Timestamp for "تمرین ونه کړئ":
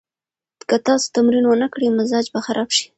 1.15-1.87